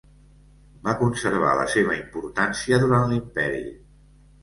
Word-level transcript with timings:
Va 0.87 0.95
conservar 1.01 1.53
la 1.61 1.67
seva 1.75 1.99
importància 2.01 2.83
durant 2.87 3.09
l'imperi. 3.15 3.65